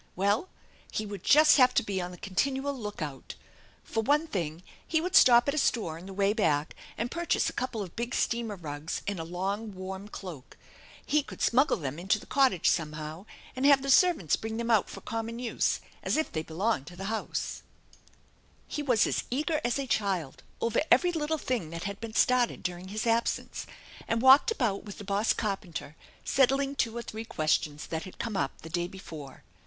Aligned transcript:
Well, 0.15 0.49
he 0.91 1.05
would 1.05 1.23
just 1.23 1.57
have 1.57 1.75
to 1.75 1.83
be 1.83 2.01
on 2.01 2.09
the 2.09 2.17
continual 2.17 2.73
lookout. 2.73 3.35
For 3.83 4.01
one 4.01 4.25
thing 4.25 4.63
he 4.87 4.99
would 4.99 5.15
stop 5.15 5.47
at 5.47 5.53
a 5.53 5.57
etore 5.59 5.99
on 5.99 6.07
the 6.07 6.11
way 6.13 6.33
back 6.33 6.75
and 6.97 7.11
purchase 7.11 7.51
a 7.51 7.53
couple 7.53 7.83
of 7.83 7.95
big 7.95 8.15
steamer 8.15 8.55
rugs 8.55 9.03
and 9.05 9.19
a 9.19 9.23
long 9.23 9.75
warm 9.75 10.07
cloak. 10.07 10.57
He 11.05 11.21
could 11.21 11.39
smuggle 11.39 11.77
them 11.77 11.99
into 11.99 12.17
the 12.17 12.25
cottage 12.25 12.67
somehow 12.67 13.27
and 13.55 13.63
have 13.67 13.83
the 13.83 13.91
servants 13.91 14.35
bring 14.37 14.57
them 14.57 14.71
out 14.71 14.89
for 14.89 15.01
common 15.01 15.37
use 15.37 15.81
as 16.01 16.17
if 16.17 16.31
they 16.31 16.41
belonged 16.41 16.87
to 16.87 16.95
the 16.95 17.03
nous? 17.11 17.61
THE 18.71 18.81
ENCHANTED 18.81 18.87
BARN 18.87 18.87
295 18.87 18.87
He 18.87 18.89
was 18.89 19.05
as 19.05 19.23
eager 19.29 19.61
as 19.63 19.77
a 19.77 19.85
child 19.85 20.41
over 20.61 20.81
every 20.89 21.11
little 21.11 21.37
thing 21.37 21.69
that 21.69 21.83
had 21.83 21.99
been 22.01 22.15
started 22.15 22.63
during 22.63 22.87
his 22.87 23.05
absence, 23.05 23.67
and 24.07 24.19
walked 24.23 24.49
about 24.49 24.83
with 24.83 24.97
the 24.97 25.03
boss 25.03 25.31
carpenter, 25.33 25.95
settling 26.25 26.75
two 26.75 26.97
or 26.97 27.03
three 27.03 27.23
questions 27.23 27.85
that 27.85 28.05
had 28.05 28.17
come 28.17 28.35
up 28.35 28.63
the 28.63 28.69
day 28.71 28.87
before. 28.87 29.43